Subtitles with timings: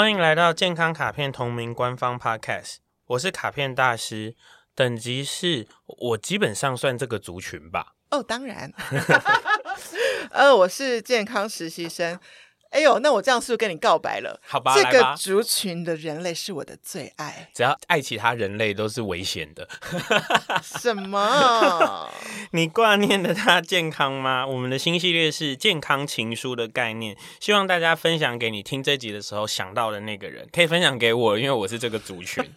[0.00, 4.34] 欢迎来到健康卡片同名官方 Podcast，我是卡片大师，
[4.74, 7.92] 等级是我基本上算这个族群吧。
[8.10, 8.72] 哦，当然，
[10.32, 12.18] 呃，我是健康实习生。
[12.70, 14.40] 哎呦，那我这样是不是跟你告白了？
[14.46, 17.50] 好吧，这个族群的人类是我的最爱。
[17.52, 19.68] 只要爱其他人类都是危险的。
[20.62, 22.08] 什么？
[22.52, 24.46] 你挂念的他健康吗？
[24.46, 32.44] 我们的新系列是健康情书的概念，希望大家分享给你听这集的时候想到的那个人，可以分享给我，因为我是这个族群。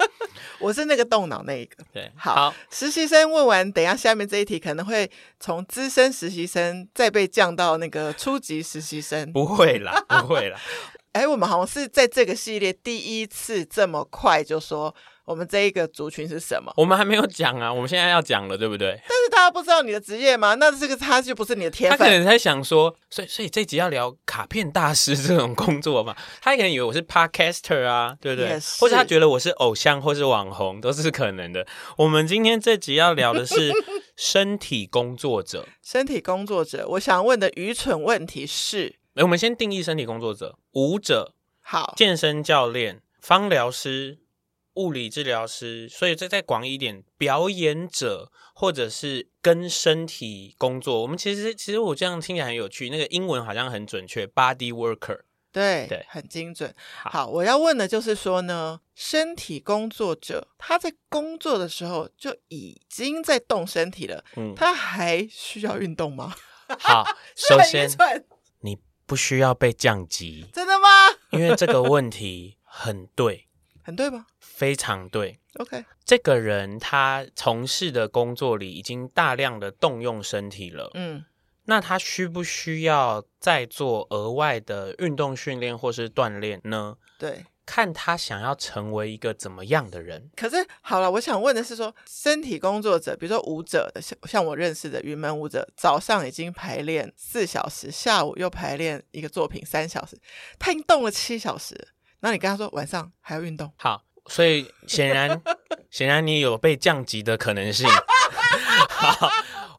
[0.63, 1.83] 我是那个动脑那一个。
[1.91, 5.09] 对，好，好实习生问完，等一下下面这一题可能会
[5.39, 9.31] 从资深实习生再被降到那个初级实习生。
[9.33, 10.03] 不会啦。
[10.07, 10.59] 不会啦，
[11.13, 14.93] 哎，我们好像是在这个系列第一次这么快就说
[15.25, 16.73] 我们这一个族群是什么？
[16.75, 18.99] 我们还没有讲啊，我们现在要讲了，对不对？
[19.07, 20.55] 但是大家不知道你的职业吗？
[20.55, 21.97] 那这个他就不是你的天分。
[21.97, 26.13] 他可能在想说，所以所以这集要聊卡片大师这种工作嘛？
[26.41, 28.59] 他可能以为我是 podcaster 啊，对不对？
[28.79, 31.65] 或者他觉得我是偶像或是网红都是可能的。
[31.97, 33.71] 我们今天这集要聊的是
[34.17, 35.67] 身体工作者。
[35.81, 38.95] 身体工作者，我想问的愚蠢问题是。
[39.21, 44.17] 我们先定义身体工作者：舞者、好健身教练、芳疗师、
[44.73, 45.87] 物理治疗师。
[45.87, 51.03] 所以这再广一点，表演者或者是跟身体工作。
[51.03, 55.19] 我们其实其实我这样听起来很有趣，那个英文好像很准确，body worker。
[55.51, 56.73] 对对，很精准。
[57.03, 66.33] 好，好，我要问的就是说呢，身体工作者他在工作的时候就已经在动身体了，嗯，他还需要运动吗？
[66.79, 67.93] 好，首先你。
[69.05, 70.87] 不需要被降级，真的吗？
[71.31, 73.47] 因为这个问题很对，
[73.83, 74.25] 很对吗？
[74.39, 75.39] 非常对。
[75.55, 81.25] OK，这个人他从事的工作里已经大量的动用身体了，嗯，
[81.65, 86.95] 那他需不需要再做额外的运动训练或是锻炼呢？
[87.19, 87.45] 对。
[87.65, 90.29] 看他想要成为一个怎么样的人。
[90.35, 100.17] 可是好了，我想问的是说，身体工作者，比如说舞者的，像像我认识的云门舞者，早上已经排练四小时，下午又排练一个作品三小时，
[100.59, 101.89] 他已经动了七小时。
[102.19, 103.71] 那你跟他说晚上还要运动？
[103.77, 105.41] 好，所以显然
[105.89, 107.87] 显然你有被降级的可能性。
[108.89, 109.29] 好。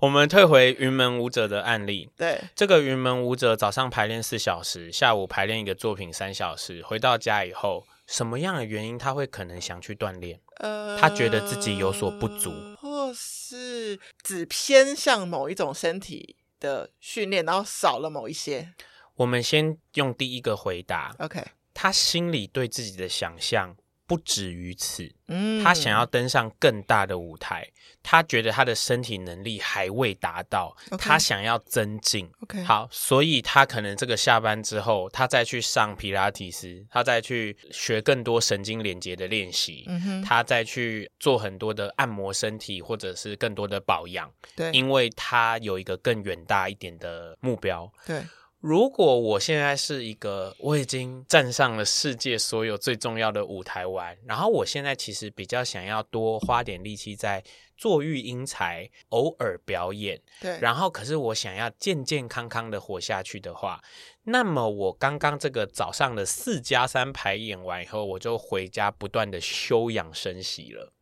[0.01, 2.11] 我们退回云门舞者的案例。
[2.17, 10.41] 对，这个云门舞者早上排练四小时，下午排练一个作品三小时，回到家以后，什么样的原因他会可能想去锻炼？
[10.57, 18.73] 呃，他觉得自己有所不足，或是只偏向某一种身体的训练，然后少了某一些。
[19.17, 21.15] 我们先用第一个回答。
[21.19, 23.77] OK，他心里对自己的想象。
[24.07, 27.67] 不止于此，嗯，他想要登上更大的舞台，
[28.03, 30.99] 他觉得他的身体能力还未达到，Okay.
[30.99, 32.31] 他想要增进。
[32.43, 48.23] OK，好，所以他可能这个下班之后，他再去上皮拉提斯，他再去学更多神经连接的练习，嗯哼，他再去做很多的按摩身体，或者是更多的保养，对，因为他有一个更远大一点的目标，对。
[48.65, 57.45] 如果我现在是一个我已经站上了世界所有最重要的舞台玩，然后我现在其实比较想要多花点力气在
[57.77, 63.83] 做育英才，偶尔表演，对，然后可是我想要健健康康的活下去的话，
[64.23, 70.94] 那么我刚刚这个早上的四加三排演完以后，我就回家不断的休养生息了。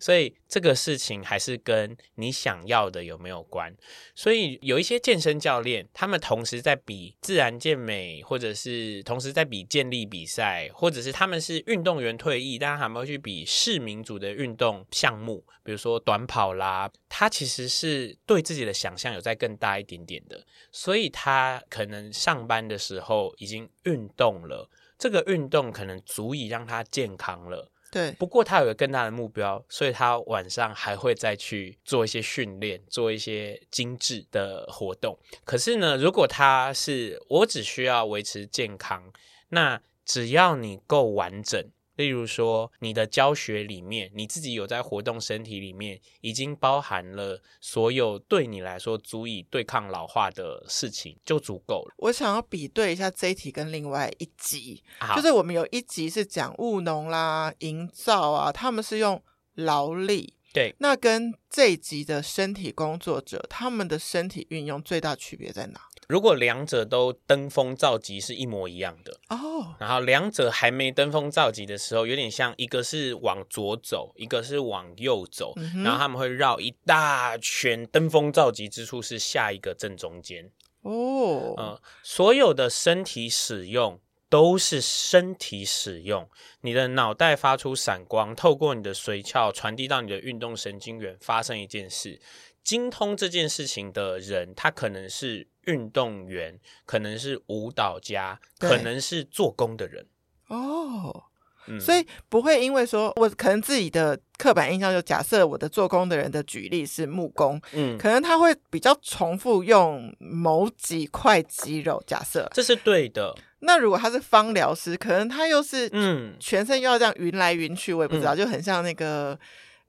[0.00, 3.74] 所以这个事情还是跟你想要的有没有关。
[4.14, 16.90] 所以有一些健身教练，他们同时在比自然健美，或者是同时在比健力比赛，或者是他们是运动员退役，但他们会去比市民组的运动项目，比如说短跑啦。
[17.08, 24.68] 他其实是对自己的想象有再更大一点点的，所以他可能上班的时候已经运动了，
[24.98, 27.70] 这个运动可能足以让他健康了。
[27.92, 35.18] 对，不过他有个更大的目标，所以他晚上还会再去做一些训练，做一些精致的活动。
[35.44, 39.12] 可是呢，如果他是我只需要维持健康，
[39.50, 41.70] 那只要你够完整。
[41.96, 51.94] 例如说，你的教学里面，你自己有在活动身体里面，已经包含了所有对你来说足以对抗老化的事情，就足够了。
[51.98, 54.82] 我想要比对一下这一题跟另外一集，
[55.14, 59.22] 就是我们有一集是讲务农啦、营造啊，他们是用
[59.54, 60.34] 劳力。
[60.54, 65.80] 对，那跟这一集的身体工作者，他们的身体运用最大区别在哪？
[66.08, 69.64] 如果两者都登峰造极是一模一样的哦，oh.
[69.78, 75.54] 然后两者还没登峰造极的时候，有点像一个是往左走，一个是往右走，
[75.84, 80.50] 然后他们会绕一大圈，登峰造极之处是下一个正中间
[80.82, 81.58] 哦，oh.
[81.58, 86.28] 呃，所有的身体使用都是身体使用，
[86.62, 92.20] 你的脑袋发出闪光，透过你的髓鞘传递到你的运动神经元，发生一件事。
[92.62, 100.06] 精通这件事情的人，他可能是运动员，可能是舞蹈家，可能是做工的人。
[100.48, 101.24] 哦。
[101.68, 112.02] 嗯、所以不会因为说，我可能自己的刻板印象就假设我的做工的人的举例是木工，嗯，可能他会比较重复用某几块肌肉。
[112.04, 113.32] 假设这是对的。
[113.60, 119.38] 那如果他是芳疗师，可能他又是嗯，全身又要这样匀来匀去，我也不知道，嗯、就很像那个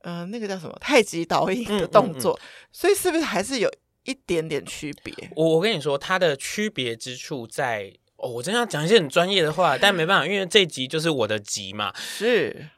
[0.04, 2.34] 呃，那个叫什么太极导引的动作。
[2.34, 3.70] 嗯嗯嗯、所以是不是还是有
[4.04, 5.14] 一点点区别？
[5.36, 7.94] 我我跟你说，它的区别之处在。
[8.16, 11.92] 哦，我真要讲一些很专业的话，但没办法，因为这集就是我的集嘛。
[12.00, 12.70] 是，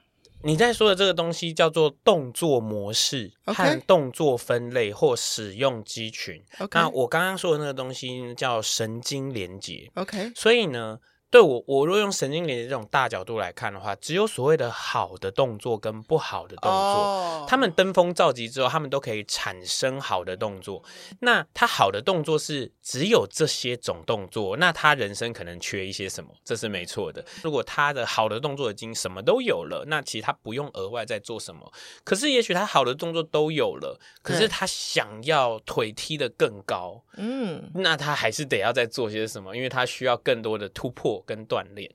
[0.41, 6.43] 你在说的这个东西叫做动作模式和动作分类或使用肌群。
[6.71, 9.91] 那我刚刚说的那个东西叫神经连接。
[9.95, 10.99] OK，所以呢。
[11.35, 17.49] 对我，我如果用神经连接这种大角度来看的话，只有所谓的好的动作跟不好的动作，oh.
[17.49, 20.81] 他们登峰造极之后，他们都可以产生好的动作。
[21.19, 26.29] 那他好的动作是只有这些种动作，那他人生可能缺一些什么？
[26.45, 27.25] 这是没错的。
[27.43, 31.69] 如果他的好的动作已经什么都有了，那其实他不用额外再做什么。
[32.05, 41.21] 可是也许他好的动作都有了，可是他想要腿踢得更高，嗯，那他还是得要再做些什么，因为他需要更多的突破。
[41.25, 41.89] 跟锻炼，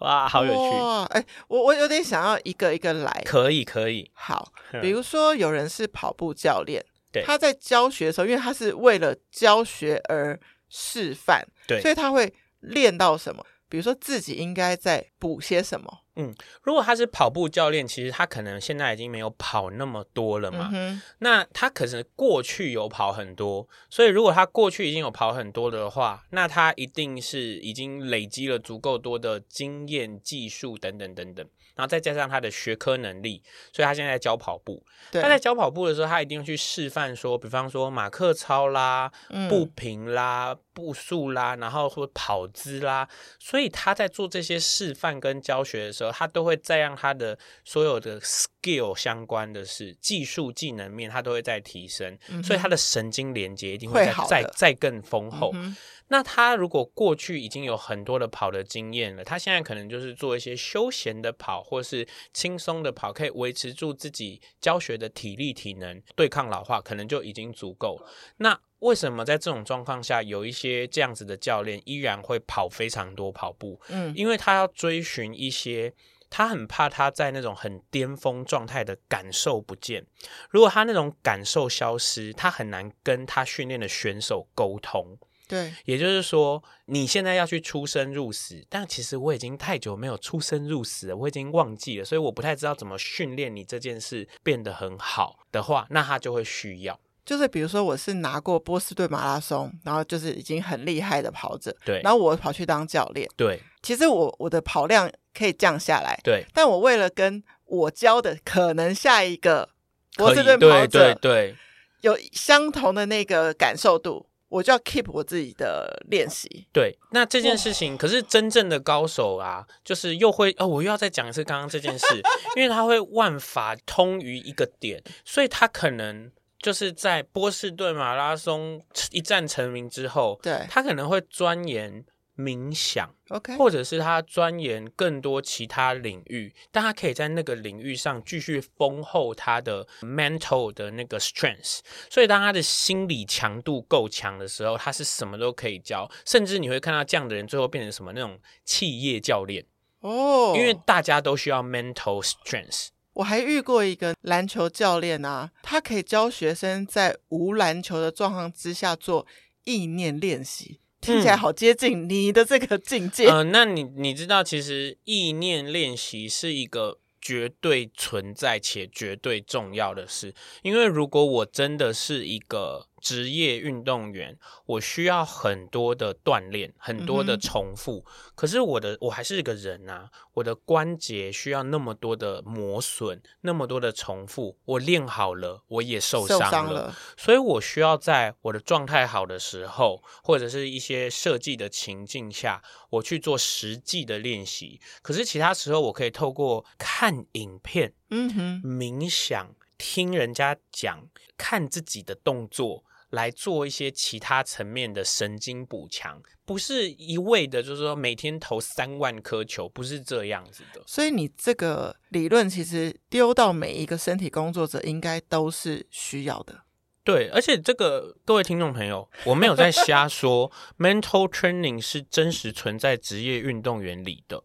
[0.00, 1.14] 哇，好有趣！
[1.14, 4.10] 哎、欸，我我有点想要一个一个来，可以可以。
[4.12, 4.52] 好，
[4.82, 13.46] 比如说有人是跑步教练， 对，他在教学的时候，因为他是为了教学而示范，对，所以他会练到什么？
[13.68, 16.00] 比如说自己应该在补些什么？
[16.18, 20.70] 嗯，如果他是跑步教练，其实他可能现在已经没有跑那么多了嘛。
[20.72, 31.46] 嗯、那他可能过去有跑很多，所以如果他过去已经有跑很多的话，那他一定是已经累积了足够多的经验、技术等等等等。
[31.74, 34.82] 然后再加上他的学科能力，所以他现在在教跑步。
[35.12, 43.08] 他在教跑步的时候，他一定会去示范说，比方说马克操啦、嗯、步频啦、步数啦，然后或跑姿啦。
[43.40, 52.18] 所以他在做这些示范跟教学的时候，他都会再让他的所有的 skill 相关的是技术技能面，他都会再提升。
[52.28, 55.50] 嗯、所以他的神经连接一定会再会再再更丰厚。
[55.54, 55.74] 嗯
[56.08, 68.00] 那他如果过去已经有很多的跑的经验了，他现在可能就是做一些休闲的跑，或是轻松的跑，可以维持住自己教学的体力、体能，对抗老化，可能就已经足够。
[68.36, 73.80] 那为什么在这种状况下，有一些这样子的教练依然会跑非常多跑步？
[73.88, 75.94] 嗯，因为他要追寻一些，
[76.28, 80.06] 他很怕他在那种很巅峰状态的感受不见。
[80.50, 85.18] 如果他那种感受消失，他很难跟他训练的选手沟通。
[85.48, 109.68] 对，也就是说，你现在要去出生入死，但其实我已经太久没有出生入死了，我已经忘记了，所以我不太知道怎么训练你这件事变得很好的话，那他就会需要，就是比如说我是拿过波士顿马拉松，然后就是已经很厉害的跑者，对，然后我跑去当教练，对，其实我我的跑量可以降下来，对，但我为了跟我教的可能下一个
[110.16, 111.56] 波士顿跑者，对对对，
[112.02, 114.28] 有相同的那个感受度。
[114.48, 116.68] 我就要 keep 我自己的练习。
[116.72, 122.06] 对，那这件事情，可是真正的高手啊，就是又会哦，我又要再讲一次刚刚这件事，
[122.54, 126.30] 因为他会万法通于一个点，所以他可能
[126.66, 132.04] 就是在波士顿马拉松一战成名之后，对，他可能会钻研。
[132.38, 141.78] 冥想，OK，或者是他钻研更多其他领域，但他可以在那个领域上继续丰厚他的 mental 的那个 strength。
[142.10, 149.64] 所以当他的心理强度够强的时候，他是什么都可以教，甚至你会看到这样的人最后变成什么那种企业教练
[150.00, 152.88] 哦，因为大家都需要 mental strength。
[153.16, 159.26] 我还遇过一个篮球教练啊，他可以教学生在无篮球的状况之下做
[159.64, 160.80] 意念练习。
[161.00, 163.28] 听起来好接近你的这个境界。
[163.28, 172.86] 嗯、呃，那你你知道，其实意念练习是一个绝对存在且绝对重要的事，因为如果我真的是一个。
[173.06, 174.36] 职业运动员，
[174.66, 178.04] 我需要很多的锻炼，很多的重复。
[178.04, 184.58] 嗯、可是我的我还是一个人啊，我的关节需要那么多的磨损，那么多的重复。
[184.64, 186.96] 我练好了，我也受伤了，受伤了。
[187.16, 192.60] 所以我需要在我的状态好的时候，或者是一些设计的情境下，
[192.90, 194.80] 我去做实际的练习。
[195.00, 202.82] 可是其他时候，我可以透过看影片，嗯哼，冥想，听人家讲，看自己的动作。
[203.10, 210.82] 来做一些其他层面的神经补强，不是一味的，就是说每天投三万颗球，不是这样子的。
[210.86, 216.62] 所以你这个理论其实丢到每一个身体工作者，应该都是需要的。
[217.04, 224.42] 对，而且这个各位听众朋友，我没有在瞎 说，mental training 是真实存在职业运动员里的，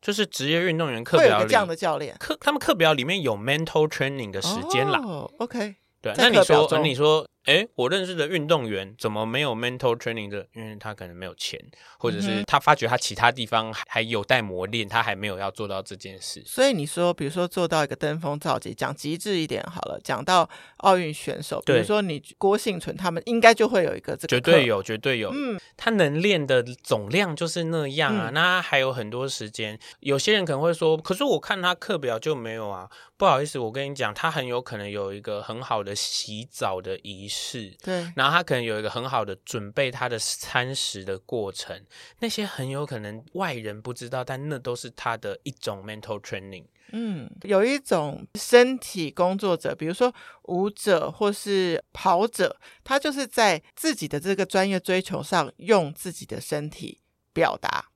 [0.00, 5.00] 就是职业运动员课表里这样的教练课，他们课表里面有 mental training 的时间啦。
[5.00, 7.26] 哦，OK，对，那你说，你说。
[7.44, 10.46] 哎，我认识的运动员怎么没有 mental training 的？
[10.54, 11.60] 因为他可能没有钱，
[11.98, 16.42] 或者是他发觉他其他地方还有待磨练，他还没有要做到这件事。
[16.46, 20.48] 所以你说，比如说做到一个登峰造极，讲极致一点好了，讲到
[20.78, 25.30] 奥运选手，比如说你郭幸存他们，应该就会有一个这个，绝对有，绝对有。
[25.30, 29.78] 嗯，他能练的总量就是那样啊，嗯、那还有很多时间。
[30.00, 32.88] 有些人可能会说，可是我看他课表就没有啊。
[33.16, 41.84] 不好意思，我跟你讲，他很有可能有一个很好的洗澡的仪式，对，然后他可能有一个很好的准备他的餐食的过程，
[42.18, 46.64] 那些很有可能外人不知道，但那都是他的一种 mental training。
[46.90, 50.12] 嗯，有一种身体工作者，比如说
[50.44, 57.00] 舞者或是跑者，他就是在自己的这个专业追求上用自己的身体
[57.32, 57.90] 表达，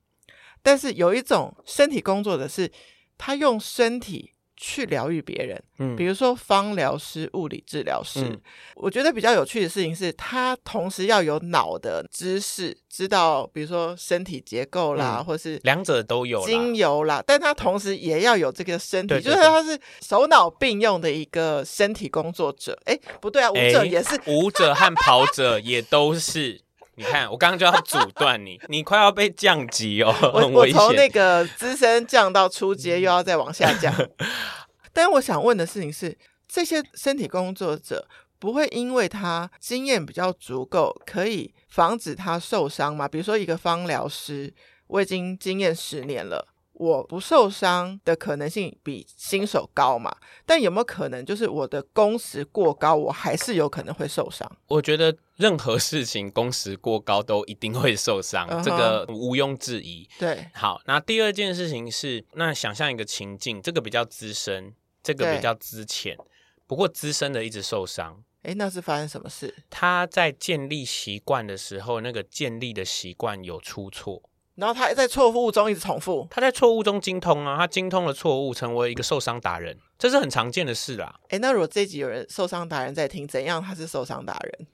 [0.63, 2.71] 但是有一种身体工作者是，
[3.17, 4.33] 他用身体。
[4.61, 8.37] 去疗愈别人，嗯，比如说芳疗师、物理治疗师，嗯，
[8.75, 22.77] 我觉得比较有趣的事情是，他同时要有脑的知识，知道比如说身体结构啦，嗯，或是两者都有精油啦，但他同时也要有这个身体，就是他是手脑并用的一个身体工作者。
[22.83, 26.59] 哎，不对啊，舞者也是，舞者和跑者也都是。
[26.99, 30.77] 你看，我刚刚就要阻断你，你快要被降级哦，很危险。
[30.77, 33.95] 我从那个资深降到初阶，又要再往下降。
[34.91, 38.05] 但我想问的事情是，这些身体工作者
[38.37, 43.07] 不会因为他经验比较足够，可以防止他受伤吗？
[43.07, 44.53] 比如说一个芳疗师，
[44.87, 46.49] 我已经经验十年了。
[46.79, 50.15] 我不受伤的可能性比新手高嘛？
[50.45, 54.49] 但有没有可能，就是我的工时过高，我还是有可能会受伤？
[54.67, 58.63] 我觉得任何事情工时过高都一定会受伤，uh huh.
[58.63, 60.07] 这个毋庸置疑。
[60.17, 66.17] 对，好，那第二件事情是，那想象一个情境，这个比较资深，这个比较资浅，
[66.65, 68.23] 不过资深的一直受伤。
[68.43, 69.53] 诶，那是发生什么事？
[69.69, 74.23] 他在建立习惯的时候，那个建立的习惯有出错。
[74.59, 81.17] 然后他在错误中一直重复，他在错误中精通啊，他精通了错误，成为一个受伤达人，这是很常见的事啦。
[81.29, 84.67] 诶，那如果这一集有人受伤达人在听，怎样他是受伤达人？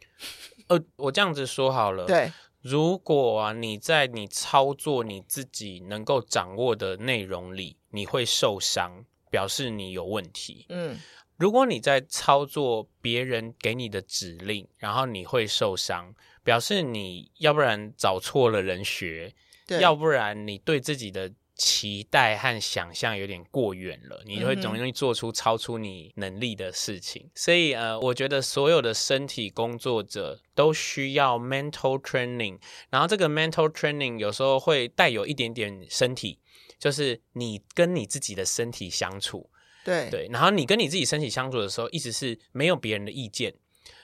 [0.69, 10.65] 呃，我这样子说好了，对，如果啊你在你操作你自己能够掌握的内容里，你会受伤，表示你有问题。
[10.69, 10.97] 嗯，
[11.37, 19.35] 如果你在操作别人给你的指令，然后你会受伤，表示你要不然找错了人学。
[19.65, 27.23] 对要不然你对自己的期待和想象有点过远了，你就会总容易做出超出你能力的事情。
[27.25, 36.39] 嗯、所以呃，我觉得所有的身体工作者都需要 mental training，然后这个 mental training 有时候会带有一点点身体，
[36.77, 39.49] 就是你跟你自己的身体相处。
[39.85, 43.53] 对对，然后你跟你自己身体相处的时候，一直是没有别人的意见。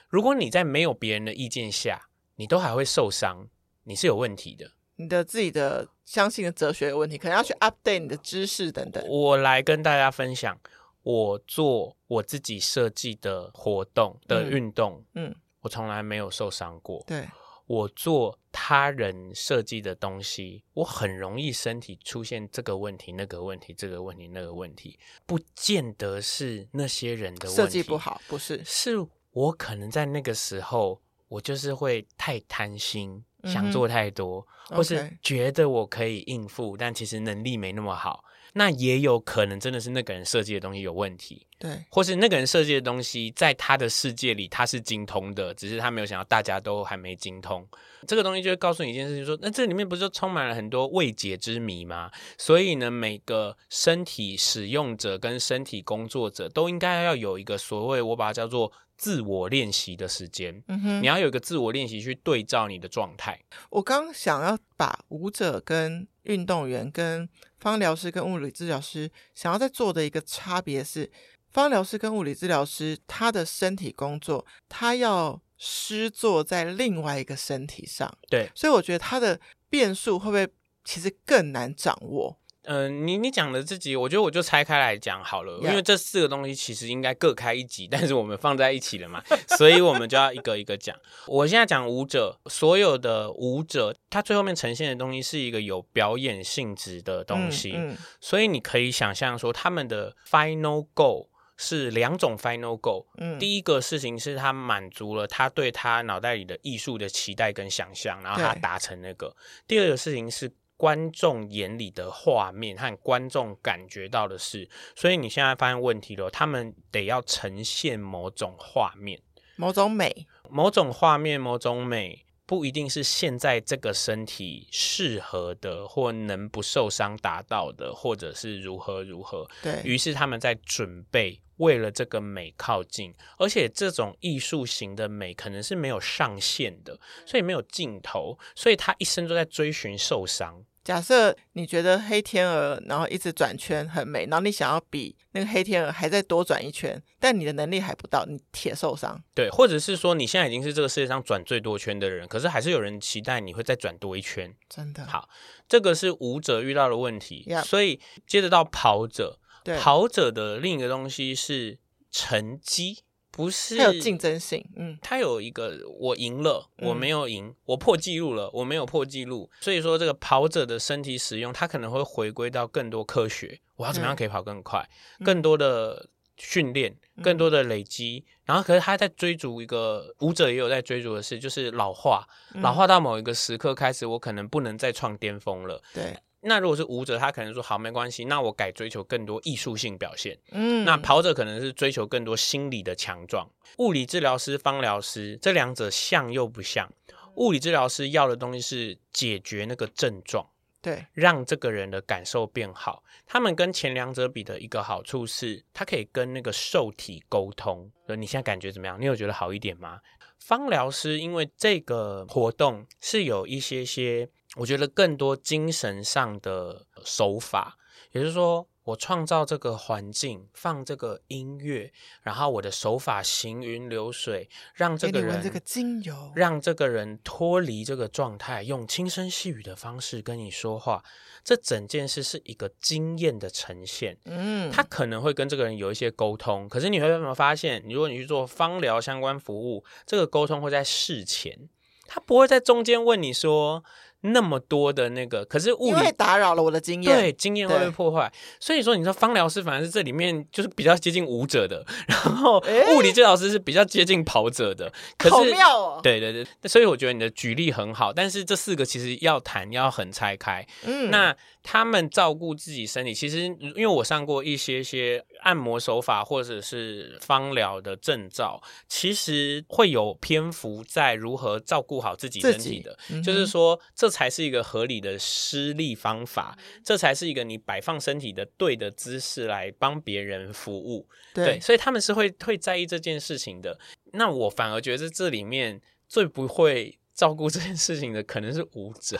[0.08, 3.48] 如果你在没有别人的意见下，你都还会受伤，
[3.84, 4.70] 你是有问题的。
[5.02, 9.04] 你的自己的相信的哲学有问题，可能要去 update 你的知识等等。
[9.08, 10.58] 我来跟大家分享，
[11.02, 17.02] 我做我自己设计的活动的运动，嗯，嗯，我从来没有受伤过。
[17.06, 17.28] 对，
[17.66, 31.00] 我做他人设计的东西，我很容易身体出现这个问题、那个问题、这个问题、那个问题，不见得是那些人的问题，设计不好，不是，是我可能在那个时候，
[31.32, 33.24] 我就是会太贪心。
[33.44, 38.22] 想做太多，嗯、或是觉得我可以应付.但其实能力没那么好，
[38.52, 41.44] 那也有可能真的是那个人设计的东西有问题。
[41.58, 47.66] 对，或是那个人设计的东西在他的世界里他是精通的，只是他没有想到大家都还没精通。
[48.06, 52.12] 这个东西就会告诉你一件事情说，说那这里面不是就充满了很多未解之谜吗？
[52.38, 58.72] 所以呢，每个身体使用者跟身体工作者都应该要有一个所谓我把它叫做。
[59.02, 63.36] 自我练习的时间，嗯哼，你要有一个自我练习去对照你的状态。
[63.68, 67.28] 我刚想要把舞者跟运动员、跟
[67.58, 71.10] 方疗师跟物理治疗师想要在做的一个差别是，
[71.50, 80.48] 方疗师跟物理治疗师他的身体工作，他要施作在另外一个身体上，对，所以我觉得他的变数会不会
[80.84, 82.38] 其实更难掌握？
[82.64, 89.22] 嗯、呃，你你讲的自己，我觉得我就拆开来讲好了.因为这四个东西其实应该各开一集，但是我们放在一起了嘛，
[89.56, 90.96] 所以我们就要一个一个讲。
[91.26, 101.26] 我现在讲舞者，所有的舞者，他最后面呈现的东西是一个有表演性质的东西，嗯嗯、所以你可以想象说，他们的 final goal
[101.56, 103.06] 是两种 final goal。
[103.18, 109.34] 嗯，第一个事情是他满足了他对他脑袋里的艺术的期待跟想象，然后他达成那个。
[109.66, 110.52] 第二个事情是。
[110.82, 119.22] 观众眼里的画面和观众感觉到的事，所以你现在发现问题了，他们得要呈现某种画面、
[119.54, 129.48] 某种美、某种画面、某种美，不一定是现在这个身体适合的，或能不受伤达到的，或者是如何如何。
[129.62, 131.40] 对，于是他们在准备。
[131.58, 140.64] 为了这个美靠近，而且这种艺术型的美可能是没有上限的，所以没有尽头，所以他一生都在追寻受伤。
[140.84, 149.22] 假设你觉得黑天鹅然后一直转圈很美，然后你想要比那个黑天鹅还再多转一圈，但你的能力还不到，你铁受伤。
[149.34, 154.54] 对，或者是说你现在已经是这个世界上转最多圈的人，可是还是有人期待你会再转多一圈。
[154.68, 155.06] 真的。
[155.06, 155.28] 好，
[155.68, 157.46] 这个是舞者遇到的问题。
[157.48, 157.62] Yep.
[157.64, 159.38] 所以接着到跑者。
[159.78, 161.78] 跑者的另一个东西是
[162.10, 164.64] 成绩，不是它有竞争性。
[164.76, 169.50] 嗯，它有一个我赢了，我没有赢，嗯、我破纪录了，我没有破纪录。
[169.60, 173.58] 所以说，这个跑者的身体使用，它可能会回归到更多科学。
[173.76, 174.88] 我要怎么样可以跑更快？
[175.18, 178.22] 嗯、更多的训练，更多的累积。
[178.26, 182.24] 嗯、然后，可是他在追逐一个舞者也有在追逐的事，就是老化。
[182.54, 185.82] 嗯、老化到某一个时刻开始，我可能不能再创巅峰了。
[185.94, 186.16] 对。
[186.44, 190.36] 那如果是舞者，他可能说好没关系，那我改追求更多艺术性表现。
[190.50, 193.48] 嗯，那跑者可能是追求更多心理的强壮。
[193.78, 196.92] 物理治疗师、芳疗师这两者像又不像？
[197.36, 200.44] 物理治疗师要的东西是解决那个症状，
[200.80, 203.04] 对，让这个人的感受变好。
[203.24, 207.88] 他们跟前两者比的一个好处是，他可以跟那个受体沟通。
[208.18, 209.00] 你现在感觉怎么样？
[209.00, 210.00] 你有觉得好一点吗？
[210.40, 214.28] 芳疗师因为这个活动是有一些些。
[214.56, 217.78] 我觉得更多精神上的手法，
[218.12, 231.02] 也就是说，我创造这个环境，放这个音乐，然后我的手法行云流水，让这个人这个精油，让这个人脱离这个状态，用轻声细语的方式跟你说话。
[231.42, 234.18] 这整件事是一个经验的呈现。
[234.26, 241.70] 嗯，他可能会跟这个人有一些沟通，可是你会发现，如果你去做芳疗相关服务，这个沟通会在事前，
[242.06, 243.82] 他不会在中间问你说。
[244.22, 248.32] 那么多的那个，可是物理会打扰了我的经验，对，经验会被破坏。
[248.58, 252.58] 所以说，你说芳疗师反而是这里面就是比较接近舞者的，然后
[252.96, 254.92] 物理治疗师是比较接近跑者的。
[255.18, 256.00] 可是，好妙哦！
[256.02, 260.66] 对对对，所以我觉得你的举例很好，但是这四个其实要谈要很拆开。
[260.84, 274.12] 嗯，那他们照顾自己身体，其实因为我上过一些些按摩手法或者是芳疗的证照，其实会有篇幅在如何照顾好自己身体的，嗯、就是说这。
[274.12, 281.08] 才是一个合理的施力方法，这才是一个你摆放身体的对的姿势来帮别人服务。
[281.32, 283.78] 对，对，所以他们是会会在意这件事情的。
[284.12, 289.18] 那我反而觉得这里面最不会照顾这件事情的可能是舞者，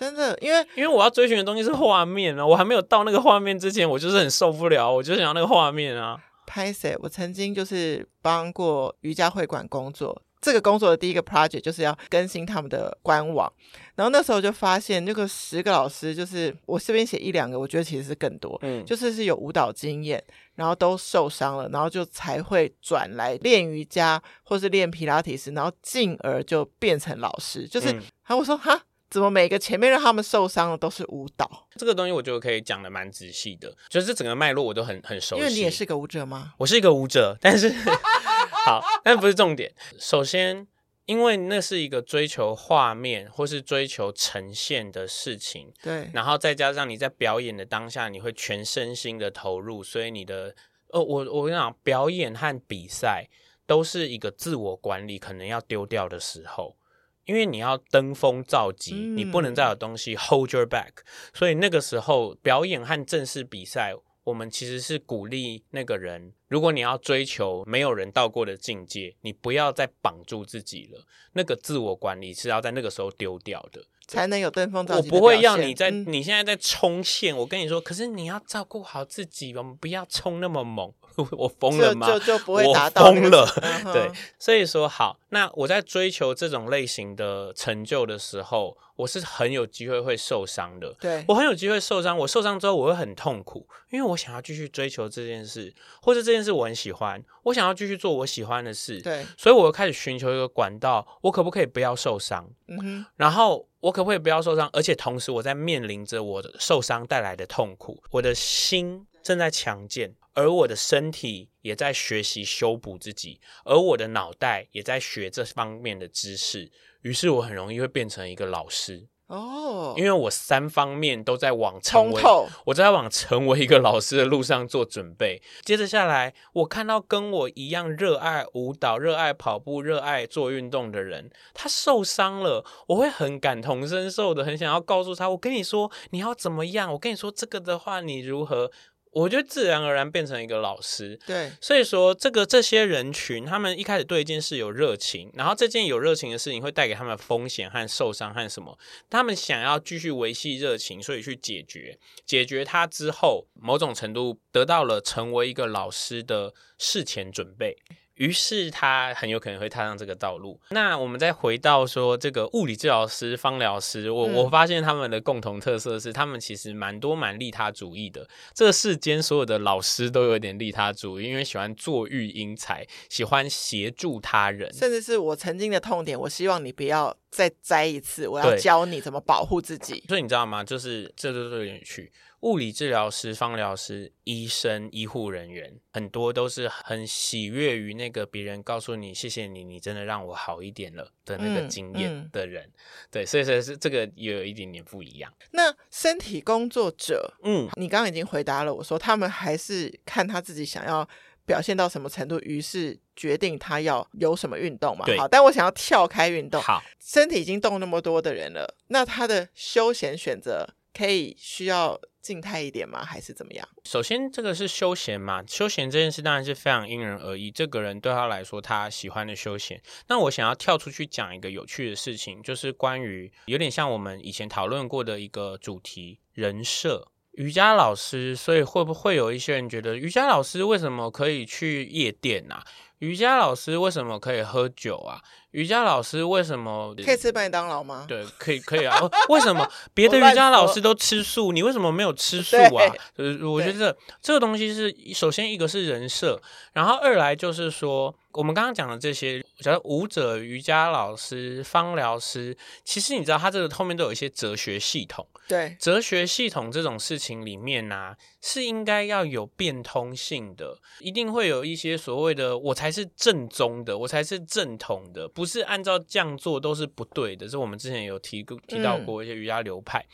[0.00, 6.18] 真的，因为因为我要追寻的东西是画面啊，我还没有到那个画面之前，我就是很受不了，我就想要那个画面啊。
[6.46, 10.22] 拍谁，我曾经就是帮过瑜伽会馆工作。
[10.40, 13.52] 这个工作的第一个 project 就是要更新他们的官网，
[13.94, 31.66] 然后那时候就发现，那个十个老师，就是我这边写一两个，我觉得其实是更多，嗯，就是是有舞蹈经验，然后都受伤了，然后就才会转来练瑜伽或是练皮拉提斯，然后进而就变成老师，就是，然后、嗯、我说哈，怎么每个前面让他们受伤的都是舞蹈？
[31.76, 35.42] 这个东西我觉得可以讲的蛮仔细的，就是整个脉络我都很很熟悉。
[35.42, 36.54] 因为你也是个舞者吗？
[36.58, 37.74] 我是一个舞者， 但是。
[38.66, 39.72] 好，但不是重点。
[39.98, 40.66] 首先，
[41.06, 46.10] 因为那是一个追求画面或是追求呈现的事情，对。
[46.12, 50.54] 然后再加上你在表演的当下，你会全身心的投入，所以你的，
[50.88, 53.28] 呃，我我跟你讲，表演和比赛
[53.66, 56.76] 都是一个自我管理可能要丢掉的时候，
[57.24, 60.90] 因为你要登峰造极，嗯、你不能再有东西 hold your back，
[61.32, 63.94] 所以那个时候表演和正式比赛。
[64.22, 71.04] 我们其实是鼓励那个人，如果你要追求没有人到过的境界，你不要再绑住自己了。
[71.32, 75.08] 那个自我管理是要在那个时候丢掉的，才能有登峰造极。
[75.08, 80.92] 我不会要你在、嗯、你现在在冲线，我跟你说，可是你要照顾好自己，我们不要冲那么猛。
[81.32, 82.06] 我疯了吗？
[82.06, 83.46] 就就就不会达到我疯了。
[83.84, 90.94] 嗯、对，所以说好，那我在追求这种类型的成就的时候，我是很有机会会受伤的。
[91.00, 92.16] 对，我很有机会受伤。
[92.18, 99.00] 我受伤之后，我会很痛苦，因为我想要继续追求这件事，或者这件事我很喜欢，我想要继续做我喜欢的事。
[99.00, 102.48] 对，所以我开始寻求一个管道，我可不可以不要受伤？
[102.68, 104.68] 嗯哼，然后我可不可以不要受伤？
[104.72, 110.14] 而且同时我在面临着我的受伤带来的痛苦，我的心正在强健。
[110.34, 116.70] 而我的身体也在学习修补自己，而我的脑袋也在学这方面的知识，
[117.02, 122.20] 于是我很容易会变成一个老师哦，因为我三方面都在往成为，
[122.64, 125.40] 我在往成为一个老师的路上做准备。
[125.62, 136.92] 接着下来，我看到跟我一样热爱舞蹈、热爱跑步、热爱做运动的人，他受伤了，我会很感同身受的，很想要告诉他：我跟你说，你要怎么样？
[136.92, 138.72] 我跟你说这个的话，你如何？
[139.12, 157.76] 我就自然而然变成一个老师，对，所以说这个这些人群，他们一开始对一件事有热情，然后这件有热情的事情会带给他们风险和受伤和什么，他们想要继续维系热情，所以去解决，解决它之后，某种程度得到了成为一个老师的事前准备。
[158.20, 160.60] 于是他很有可能会踏上这个道路。
[160.72, 168.28] 那我们再回到说这个物理治疗师、芳疗师，我、嗯、我发现他们的共同特色是，他们其实蛮多蛮利他主义的。
[168.54, 176.20] 这个世间所有的老师都有点利他主义，因为喜欢坐育英才，喜欢协助他人，甚至是我曾经的痛点。
[176.20, 180.04] 我希望你不要再摘一次，我要教你怎么保护自己。
[180.08, 180.64] 所以你知道吗？
[180.64, 182.12] 就是这都有点趣。
[182.40, 192.64] 物理治疗师、方疗师、医生、医护人员，很多都是很喜悦于那个别人告诉你“谢谢你，你真的让我好一点了”的那个经验的人。
[192.64, 195.30] 嗯嗯、对，所以说是这个也有一点点不一样。
[195.50, 201.06] 那身体工作者，嗯，你刚刚已经回答了我说，他们还是看他自己想要
[201.50, 205.04] 表现到什么程度，于是决定他要有什么运动嘛。
[205.18, 206.62] 好，但我想要跳开运动。
[206.62, 212.00] 好，身体已经动那么多的人了，那他的休闲选择可以需要。
[212.22, 213.02] 静态一点吗？
[213.02, 213.66] 还是怎么样？
[213.84, 217.50] 首先，这个是休闲嘛，休闲这件事当然是非常因人而异。
[217.50, 219.80] 这个人对他来说，他喜欢的休闲。
[220.08, 227.08] 那我想要跳出去讲一个有趣的事情，就是关于有点像我们以前讨论过的一个主题——人设。
[227.40, 232.62] 瑜伽老师，所以会不会有一些人觉得瑜伽老师为什么可以去夜店啊？
[232.98, 235.22] 瑜伽老师为什么可以喝酒啊？
[235.52, 238.04] 瑜伽老师为什么可以吃麦当劳吗？
[238.08, 238.98] 对，可以，可以啊。
[239.28, 242.86] 为什么 别的瑜伽老师都吃素，你为什么没有吃素啊？
[243.16, 246.40] 就是我觉得这个东西是首先一个是人设，
[246.72, 248.14] 然后二来就是说。
[248.32, 255.26] 我们刚刚讲的这些，假如舞者、瑜伽老师、芳疗师，其实你知道，他这个后面都有一些哲学系统。
[255.48, 267.48] 对，哲学系统这种事情里面呢、啊，是应该要有变通性的，一定会有一些所谓的“我才是正宗的，我才是正统的”，不是按照这样做都是不对的。
[267.48, 270.00] 是我们之前有提过提到过一些瑜伽流派。
[270.00, 270.06] 嗯、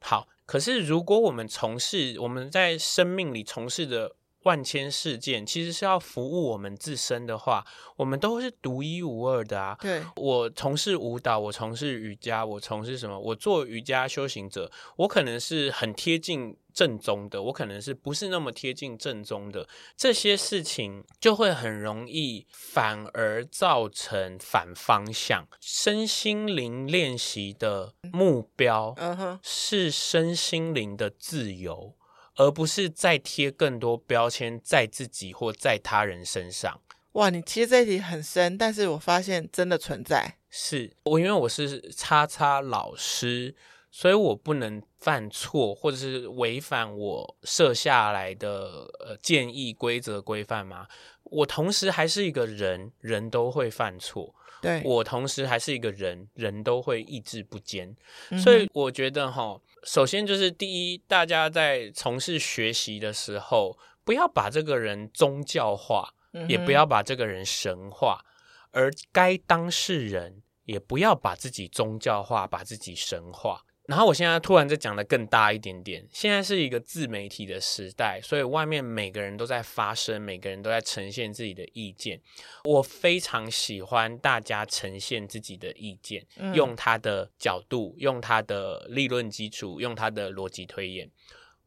[0.00, 4.16] 好，可是如果我们从事我们在生命里从事的。
[4.44, 7.64] 万千事件其实是要服务我们自身的话，
[7.94, 9.78] 我们都是独一无二的啊。
[9.80, 13.16] 对，我从事舞蹈，我从事瑜伽，我从事什么？
[13.16, 19.68] 我做瑜伽修行者，我可能是很贴近正宗的，我可能是不是那么贴近正宗的？
[19.96, 25.46] 这些事情就会很容易反而造成反方向。
[25.60, 28.94] 身心灵练习的目标，
[29.42, 31.94] 是身心灵的自由。
[32.36, 36.80] 而不是再贴更多标签在自己或在他人身上。
[37.12, 40.38] 哇，你其实这一题很深，但是我发现真的存在。
[40.48, 43.54] 是我，因为我是叉叉老师，
[43.94, 50.88] 所以我不能犯错，或者是违反我设下来的呃建议、规则、规范吗？
[51.24, 54.34] 我同时还是一个人，人都会犯错。
[54.62, 57.94] 对，我同时还是一个人，人都会意志不坚，
[58.30, 68.24] 嗯、所以我觉得哈，首先就是第一，大家在从事学习的时候，不要把这个人宗教化，嗯、也不要把这个人神化，
[68.70, 73.64] 而该当事人也不要把自己宗教化，把自己神化。
[73.86, 82.20] 然后我现在突然再讲的更大一点点，现在是一个自媒体的时代，所以外面每个人都在发声，每个人都在呈现自己的意见。
[82.62, 91.10] 我非常喜欢大家呈现自己的意见，嗯、用他的角度，用他的理论基础，用他的逻辑推演。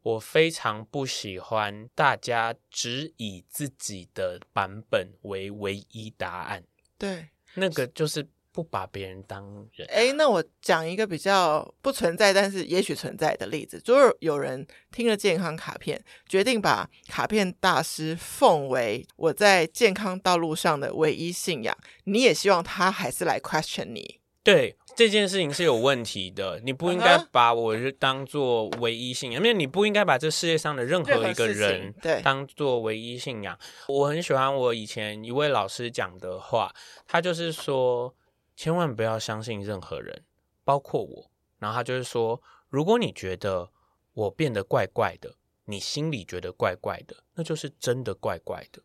[0.02, 6.64] 我非常不喜欢大家只以自己的版本为唯一答案。
[6.98, 8.26] 对，那个就是。
[8.56, 9.86] 不把别人当人。
[9.90, 21.78] 哎，那我讲一个比较不存在，但是也许存在的例子，就是有人听了健康卡片，决定把卡片大师奉为我在健康道路上的唯一信仰。
[22.06, 24.22] 你也希望他还是来 question 你？
[24.42, 33.60] 对，这件事情是有问题的，你不应该把我是当做唯一信仰，因为你不应该把这世界上的任何一个人当做唯一信仰。
[33.90, 36.74] 我很喜欢我以前一位老师讲的话，
[37.06, 38.16] 他就是说。
[38.56, 40.24] 千万不要相信任何人，
[40.64, 41.32] 包括我。
[41.60, 43.70] 然后他就是说，如果你觉得
[44.14, 48.82] 我变得怪怪的，你心里觉得怪怪的，那就是真的怪怪的。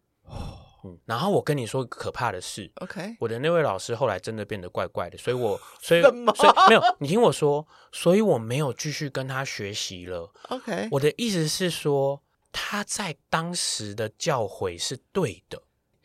[0.82, 10.32] 嗯，然后我跟你说可怕的事，OK，我的那位老师后来真的变得怪怪的，所以我 所以所以没有，你听我说，所以我没有继续跟他学习了。
[10.48, 15.62] OK，我的意思是说，他在当时的教诲是对的。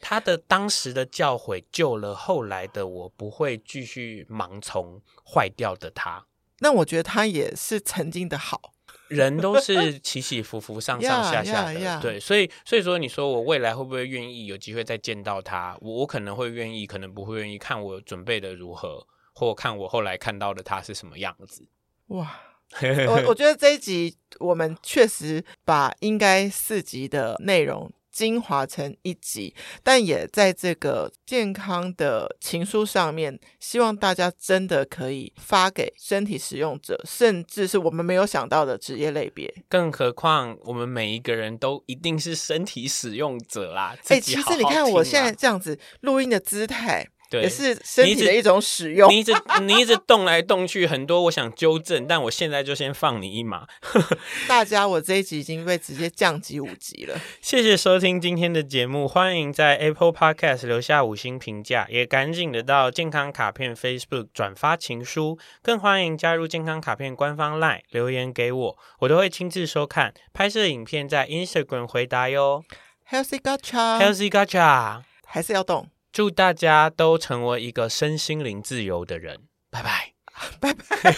[0.07, 6.27] 他的当时的教诲救了后来的我，不会继续盲从坏掉的他。
[6.59, 8.73] 那我觉得他也是曾经的好。
[9.09, 12.01] 人都是起起伏伏、上上下下的，yeah, yeah, yeah.
[12.01, 15.75] 对，所以所以说，你说我未来会不会愿意有机会再见到他？
[15.81, 17.57] 我我可能会愿意，可能不会愿意。
[17.57, 21.67] 看我准备的如何，或看我后来看到的他是什么样子。
[22.09, 22.41] 哇，
[23.07, 27.91] 我我觉得这一集我们确实把应该四集的内容。
[28.15, 39.53] 精华成一集，但也在这个健康的情书上面，希望大家真的可以发给身体使用者，甚至是我们没有想到的职业类别。
[39.67, 43.93] 更何况，我们每一个人都一定是身体使用者啦。
[44.07, 47.05] 哎、欸，其实你看我现在这样子录音的姿态。
[47.35, 49.11] 对，也是身体的一种使用。
[49.11, 53.67] 你一直 你一直动来动去，很多我想纠正，但我现在就先放你一马。
[54.47, 57.19] 大家，我这一集已经被直接降级五级了。
[57.41, 72.63] 谢谢收听今天的节目，欢迎在 Apple Podcast 留下五星评价，也赶紧的到健康卡片 Facebook 转发情书，更欢迎加入健康卡片官方 LINE 留言给我，我都会亲自收看，拍摄影片在 Instagram 回答哟。
[73.09, 75.87] Healthy Gacha，Healthy Gacha，还是要动。
[76.15, 79.37] 祝大家都成为一个身心灵自由的人，
[79.69, 80.13] 拜拜，
[80.61, 81.13] 拜拜。